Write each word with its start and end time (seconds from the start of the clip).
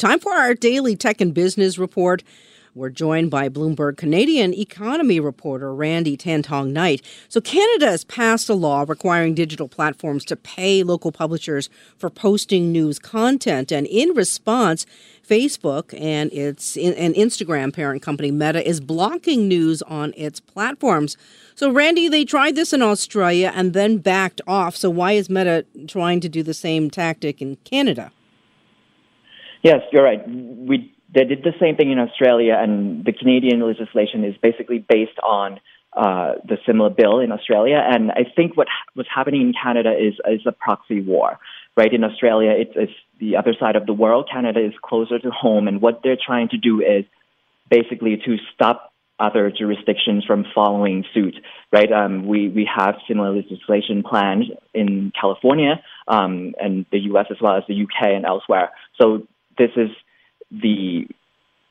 Time 0.00 0.18
for 0.18 0.32
our 0.32 0.54
daily 0.54 0.96
tech 0.96 1.20
and 1.20 1.34
business 1.34 1.76
report. 1.76 2.22
We're 2.74 2.88
joined 2.88 3.30
by 3.30 3.50
Bloomberg 3.50 3.98
Canadian 3.98 4.54
economy 4.54 5.20
reporter 5.20 5.74
Randy 5.74 6.16
Thanthong-Knight. 6.16 7.02
So, 7.28 7.38
Canada 7.42 7.90
has 7.90 8.04
passed 8.04 8.48
a 8.48 8.54
law 8.54 8.86
requiring 8.88 9.34
digital 9.34 9.68
platforms 9.68 10.24
to 10.24 10.36
pay 10.36 10.82
local 10.82 11.12
publishers 11.12 11.68
for 11.98 12.08
posting 12.08 12.72
news 12.72 12.98
content. 12.98 13.70
And 13.70 13.86
in 13.88 14.14
response, 14.14 14.86
Facebook 15.28 15.92
and 16.00 16.32
its 16.32 16.78
and 16.78 17.14
Instagram 17.14 17.70
parent 17.70 18.00
company 18.00 18.30
Meta 18.30 18.66
is 18.66 18.80
blocking 18.80 19.48
news 19.48 19.82
on 19.82 20.14
its 20.16 20.40
platforms. 20.40 21.18
So, 21.54 21.70
Randy, 21.70 22.08
they 22.08 22.24
tried 22.24 22.54
this 22.54 22.72
in 22.72 22.80
Australia 22.80 23.52
and 23.54 23.74
then 23.74 23.98
backed 23.98 24.40
off. 24.46 24.76
So, 24.76 24.88
why 24.88 25.12
is 25.12 25.28
Meta 25.28 25.66
trying 25.86 26.20
to 26.20 26.28
do 26.30 26.42
the 26.42 26.54
same 26.54 26.88
tactic 26.88 27.42
in 27.42 27.56
Canada? 27.56 28.12
Yes, 29.62 29.80
you're 29.92 30.04
right. 30.04 30.26
We 30.28 30.94
they 31.12 31.24
did 31.24 31.42
the 31.42 31.52
same 31.60 31.76
thing 31.76 31.90
in 31.90 31.98
Australia, 31.98 32.56
and 32.58 33.04
the 33.04 33.12
Canadian 33.12 33.60
legislation 33.60 34.24
is 34.24 34.36
basically 34.40 34.78
based 34.78 35.18
on 35.22 35.58
uh, 35.92 36.34
the 36.44 36.56
similar 36.66 36.88
bill 36.88 37.18
in 37.18 37.32
Australia. 37.32 37.82
And 37.84 38.12
I 38.12 38.24
think 38.36 38.56
what 38.56 38.68
what's 38.94 39.08
happening 39.14 39.42
in 39.42 39.52
Canada 39.52 39.92
is 39.92 40.14
is 40.30 40.46
a 40.46 40.52
proxy 40.52 41.00
war, 41.00 41.38
right? 41.76 41.92
In 41.92 42.04
Australia, 42.04 42.52
it's, 42.56 42.72
it's 42.76 42.92
the 43.18 43.36
other 43.36 43.54
side 43.58 43.76
of 43.76 43.86
the 43.86 43.92
world. 43.92 44.28
Canada 44.32 44.64
is 44.64 44.72
closer 44.82 45.18
to 45.18 45.30
home, 45.30 45.68
and 45.68 45.82
what 45.82 46.00
they're 46.02 46.18
trying 46.24 46.48
to 46.50 46.58
do 46.58 46.80
is 46.80 47.04
basically 47.68 48.16
to 48.24 48.36
stop 48.54 48.92
other 49.18 49.50
jurisdictions 49.50 50.24
from 50.24 50.46
following 50.54 51.04
suit, 51.12 51.34
right? 51.72 51.92
Um, 51.92 52.26
we 52.26 52.48
we 52.48 52.68
have 52.74 52.94
similar 53.06 53.34
legislation 53.34 54.02
planned 54.02 54.44
in 54.72 55.12
California 55.20 55.82
um, 56.08 56.54
and 56.58 56.86
the 56.90 57.00
U.S. 57.10 57.26
as 57.30 57.36
well 57.40 57.56
as 57.56 57.64
the 57.68 57.74
U.K. 57.74 58.14
and 58.14 58.24
elsewhere. 58.24 58.70
So 58.98 59.26
this 59.60 59.70
is 59.76 59.90
the 60.50 61.06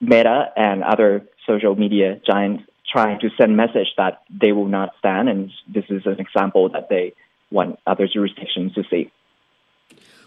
Meta 0.00 0.52
and 0.56 0.82
other 0.82 1.26
social 1.46 1.74
media 1.74 2.20
giants 2.24 2.64
trying 2.90 3.18
to 3.20 3.28
send 3.38 3.56
message 3.56 3.88
that 3.96 4.22
they 4.30 4.52
will 4.52 4.68
not 4.68 4.90
stand, 4.98 5.28
and 5.28 5.50
this 5.72 5.84
is 5.88 6.02
an 6.06 6.20
example 6.20 6.68
that 6.68 6.88
they 6.88 7.12
want 7.50 7.78
other 7.86 8.06
jurisdictions 8.06 8.72
to 8.74 8.82
see. 8.90 9.10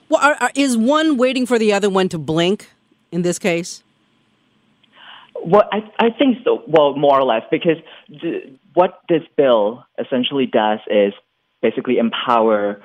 Well, 0.10 0.22
are, 0.22 0.36
are, 0.40 0.52
is 0.56 0.78
one 0.78 1.18
waiting 1.18 1.46
for 1.46 1.58
the 1.58 1.74
other 1.74 1.90
one 1.90 2.10
to 2.10 2.18
blink 2.18 2.70
in 3.12 3.22
this 3.22 3.40
case? 3.40 3.84
Well, 5.44 5.68
I, 5.72 5.80
I 6.00 6.10
think 6.18 6.38
so. 6.44 6.64
Well, 6.68 6.96
more 6.96 7.20
or 7.20 7.24
less, 7.24 7.44
because 7.52 7.78
the, 8.10 8.58
what 8.74 9.00
this 9.10 9.24
bill 9.38 9.86
essentially 9.98 10.46
does 10.46 10.80
is 10.90 11.14
basically 11.62 11.98
empower 11.98 12.82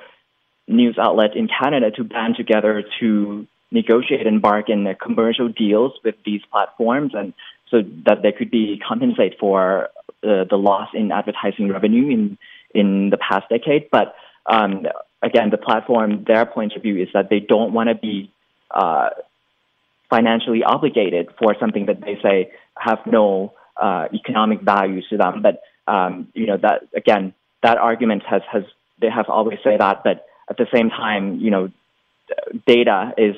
news 0.67 0.97
outlet 0.99 1.35
in 1.35 1.47
Canada 1.47 1.91
to 1.91 2.03
band 2.03 2.35
together 2.37 2.83
to 2.99 3.47
negotiate 3.71 4.27
and 4.27 4.41
bargain 4.41 4.93
commercial 5.01 5.47
deals 5.47 5.93
with 6.03 6.15
these 6.25 6.41
platforms, 6.51 7.13
and 7.15 7.33
so 7.69 7.81
that 8.05 8.21
they 8.21 8.31
could 8.31 8.51
be 8.51 8.81
compensate 8.85 9.39
for 9.39 9.89
uh, 10.23 10.43
the 10.49 10.57
loss 10.57 10.89
in 10.93 11.11
advertising 11.11 11.69
revenue 11.69 12.09
in 12.09 12.37
in 12.73 13.09
the 13.09 13.17
past 13.17 13.49
decade. 13.49 13.89
But 13.89 14.15
um, 14.45 14.85
again, 15.21 15.49
the 15.49 15.57
platform, 15.57 16.23
their 16.25 16.45
point 16.45 16.73
of 16.75 16.81
view 16.81 17.01
is 17.01 17.09
that 17.13 17.29
they 17.29 17.39
don't 17.39 17.73
want 17.73 17.89
to 17.89 17.95
be 17.95 18.31
uh, 18.69 19.09
financially 20.09 20.63
obligated 20.63 21.29
for 21.39 21.55
something 21.59 21.85
that 21.85 22.01
they 22.01 22.17
say 22.21 22.51
have 22.77 22.99
no 23.05 23.53
uh, 23.81 24.07
economic 24.13 24.61
value 24.61 25.01
to 25.09 25.17
them. 25.17 25.41
But 25.41 25.61
um, 25.87 26.27
you 26.33 26.47
know 26.47 26.57
that 26.57 26.83
again, 26.95 27.33
that 27.63 27.77
argument 27.77 28.23
has 28.27 28.41
has 28.51 28.63
they 28.99 29.09
have 29.09 29.29
always 29.29 29.59
say 29.63 29.77
that, 29.77 30.03
but 30.03 30.25
at 30.49 30.57
the 30.57 30.67
same 30.73 30.89
time, 30.89 31.39
you 31.39 31.49
know, 31.49 31.71
data 32.67 33.13
is 33.17 33.35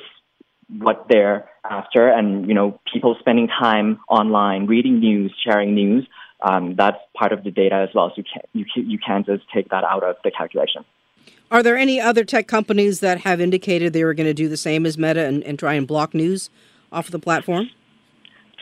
what 0.68 1.06
they're 1.08 1.48
after, 1.68 2.08
and 2.08 2.48
you 2.48 2.54
know, 2.54 2.80
people 2.92 3.16
spending 3.20 3.48
time 3.48 4.00
online, 4.08 4.66
reading 4.66 5.00
news, 5.00 5.34
sharing 5.44 5.74
news. 5.74 6.06
Um, 6.42 6.74
that's 6.76 6.98
part 7.16 7.32
of 7.32 7.42
the 7.42 7.50
data 7.50 7.76
as 7.76 7.88
well. 7.94 8.10
So 8.10 8.16
you 8.16 8.24
can't, 8.24 8.46
you, 8.52 8.64
you 8.82 8.98
can't 8.98 9.24
just 9.24 9.44
take 9.52 9.70
that 9.70 9.84
out 9.84 10.02
of 10.02 10.16
the 10.24 10.30
calculation. 10.30 10.84
Are 11.50 11.62
there 11.62 11.76
any 11.76 12.00
other 12.00 12.24
tech 12.24 12.48
companies 12.48 13.00
that 13.00 13.20
have 13.20 13.40
indicated 13.40 13.92
they 13.92 14.04
were 14.04 14.14
going 14.14 14.26
to 14.26 14.34
do 14.34 14.48
the 14.48 14.56
same 14.56 14.84
as 14.84 14.98
Meta 14.98 15.24
and, 15.24 15.42
and 15.44 15.58
try 15.58 15.74
and 15.74 15.86
block 15.86 16.12
news 16.12 16.50
off 16.92 17.06
of 17.06 17.12
the 17.12 17.18
platform? 17.18 17.70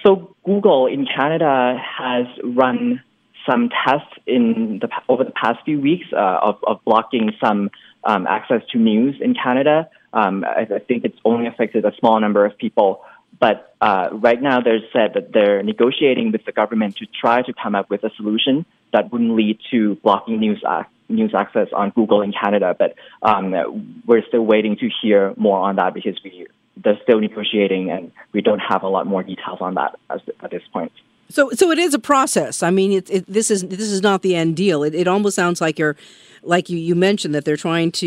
So 0.04 0.34
Google 0.44 0.86
in 0.86 1.06
Canada 1.06 1.76
has 1.98 2.26
run 2.44 3.00
some 3.48 3.70
tests 3.84 4.12
in 4.26 4.78
the 4.80 4.88
over 5.08 5.24
the 5.24 5.32
past 5.32 5.58
few 5.64 5.80
weeks 5.80 6.06
uh, 6.12 6.38
of, 6.42 6.56
of 6.66 6.78
blocking 6.84 7.32
some 7.42 7.70
um, 8.04 8.26
access 8.26 8.62
to 8.72 8.78
news 8.78 9.16
in 9.20 9.34
Canada. 9.34 9.88
Um, 10.12 10.44
I, 10.44 10.62
I, 10.62 10.78
think 10.78 11.04
it's 11.04 11.18
only 11.24 11.46
affected 11.46 11.84
a 11.84 11.94
small 11.98 12.20
number 12.20 12.44
of 12.44 12.56
people. 12.58 13.02
But 13.40 13.74
uh, 13.80 14.10
right 14.12 14.40
now, 14.40 14.60
they're 14.60 14.80
said 14.92 15.14
that 15.14 15.32
they're 15.32 15.62
negotiating 15.62 16.32
with 16.32 16.44
the 16.44 16.52
government 16.52 16.96
to 16.98 17.06
try 17.06 17.42
to 17.42 17.52
come 17.52 17.74
up 17.74 17.88
with 17.90 18.04
a 18.04 18.10
solution 18.16 18.66
that 18.92 19.10
wouldn't 19.10 19.34
lead 19.34 19.58
to 19.70 19.96
blocking 19.96 20.38
news 20.38 20.62
ac- 20.68 20.88
news 21.08 21.34
access 21.34 21.68
on 21.72 21.90
Google 21.90 22.20
in 22.22 22.32
Canada. 22.32 22.76
But 22.78 22.94
um, 23.22 24.02
we're 24.06 24.24
still 24.26 24.44
waiting 24.44 24.76
to 24.76 24.88
hear 25.00 25.34
more 25.36 25.58
on 25.58 25.76
that 25.76 25.94
because 25.94 26.20
we 26.22 26.46
they're 26.76 26.98
still 27.02 27.20
negotiating, 27.20 27.90
and 27.90 28.12
we 28.32 28.40
don't 28.40 28.60
have 28.60 28.82
a 28.82 28.88
lot 28.88 29.06
more 29.06 29.22
details 29.22 29.58
on 29.60 29.74
that 29.74 29.98
as, 30.10 30.20
at 30.40 30.50
this 30.50 30.62
point. 30.72 30.92
So, 31.28 31.50
so 31.50 31.70
it 31.70 31.78
is 31.78 31.94
a 31.94 31.98
process. 31.98 32.62
I 32.62 32.70
mean, 32.70 32.92
it, 32.92 33.10
it, 33.10 33.26
this 33.26 33.50
is 33.50 33.62
this 33.62 33.80
is 33.80 34.02
not 34.02 34.22
the 34.22 34.34
end 34.36 34.56
deal. 34.56 34.82
It, 34.82 34.94
it 34.94 35.08
almost 35.08 35.34
sounds 35.34 35.60
like 35.60 35.78
you're 35.78 35.96
like 36.42 36.68
you, 36.68 36.76
you 36.76 36.94
mentioned 36.94 37.34
that 37.34 37.44
they're 37.44 37.56
trying 37.56 37.92
to 37.92 38.06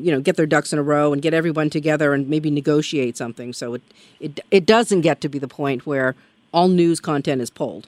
you 0.00 0.12
know 0.12 0.20
get 0.20 0.36
their 0.36 0.46
ducks 0.46 0.72
in 0.72 0.78
a 0.78 0.82
row 0.82 1.12
and 1.12 1.22
get 1.22 1.34
everyone 1.34 1.70
together 1.70 2.12
and 2.14 2.28
maybe 2.28 2.50
negotiate 2.50 3.16
something 3.16 3.52
so 3.52 3.74
it 3.74 3.82
it, 4.20 4.40
it 4.50 4.66
doesn't 4.66 5.00
get 5.02 5.20
to 5.20 5.28
be 5.28 5.38
the 5.38 5.48
point 5.48 5.86
where 5.86 6.14
all 6.52 6.68
news 6.68 7.00
content 7.00 7.40
is 7.40 7.50
pulled 7.50 7.86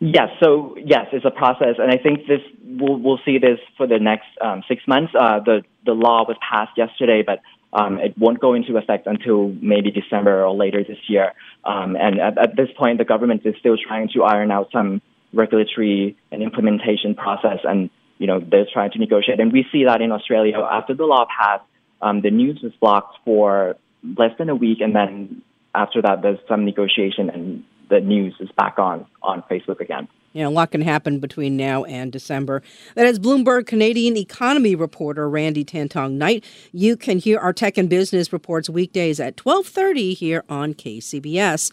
yes 0.00 0.28
so 0.42 0.76
yes 0.84 1.06
it's 1.12 1.24
a 1.24 1.30
process 1.30 1.76
and 1.78 1.90
i 1.90 1.96
think 1.96 2.26
this 2.26 2.40
we'll, 2.64 2.96
we'll 2.96 3.20
see 3.24 3.38
this 3.38 3.58
for 3.76 3.86
the 3.86 3.98
next 3.98 4.28
um, 4.40 4.62
six 4.68 4.86
months 4.86 5.12
uh, 5.18 5.40
the 5.40 5.62
the 5.86 5.92
law 5.92 6.24
was 6.26 6.36
passed 6.48 6.76
yesterday 6.76 7.22
but 7.24 7.40
um, 7.72 7.98
it 7.98 8.16
won't 8.18 8.40
go 8.40 8.54
into 8.54 8.76
effect 8.76 9.06
until 9.06 9.48
maybe 9.60 9.92
December 9.92 10.44
or 10.44 10.52
later 10.52 10.82
this 10.82 10.98
year. 11.08 11.34
Um, 11.64 11.96
and 11.96 12.20
at, 12.20 12.36
at, 12.36 12.56
this 12.56 12.68
point, 12.76 12.98
the 12.98 13.04
government 13.04 13.42
is 13.44 13.54
still 13.60 13.76
trying 13.76 14.08
to 14.14 14.24
iron 14.24 14.50
out 14.50 14.70
some 14.72 15.00
regulatory 15.32 16.16
and 16.32 16.42
implementation 16.42 17.14
process. 17.14 17.60
And 17.62 17.88
you 18.20 18.26
know, 18.26 18.38
they're 18.38 18.66
trying 18.70 18.90
to 18.92 18.98
negotiate. 18.98 19.40
And 19.40 19.50
we 19.50 19.66
see 19.72 19.84
that 19.86 20.02
in 20.02 20.12
Australia 20.12 20.58
after 20.70 20.94
the 20.94 21.04
law 21.04 21.26
passed, 21.26 21.64
um, 22.02 22.20
the 22.20 22.30
news 22.30 22.60
was 22.62 22.72
blocked 22.78 23.16
for 23.24 23.76
less 24.18 24.36
than 24.38 24.50
a 24.50 24.54
week, 24.54 24.80
and 24.80 24.94
then 24.94 25.42
after 25.74 26.02
that, 26.02 26.22
there's 26.22 26.38
some 26.46 26.64
negotiation, 26.64 27.30
and 27.30 27.64
the 27.88 28.00
news 28.00 28.34
is 28.38 28.48
back 28.56 28.78
on 28.78 29.06
on 29.22 29.42
Facebook 29.50 29.80
again. 29.80 30.06
Know, 30.34 30.48
a 30.48 30.50
lot 30.50 30.70
can 30.70 30.82
happen 30.82 31.18
between 31.18 31.56
now 31.56 31.84
and 31.84 32.12
December. 32.12 32.62
That 32.94 33.06
is 33.06 33.18
Bloomberg 33.18 33.66
Canadian 33.66 34.16
economy 34.16 34.76
reporter 34.76 35.28
Randy 35.28 35.64
Thanthong-Knight. 35.64 36.44
You 36.72 36.96
can 36.96 37.18
hear 37.18 37.40
our 37.40 37.52
tech 37.52 37.76
and 37.76 37.88
business 37.88 38.32
reports 38.32 38.70
weekdays 38.70 39.18
at 39.18 39.36
12:30 39.36 40.14
here 40.14 40.44
on 40.48 40.74
KCBS. 40.74 41.72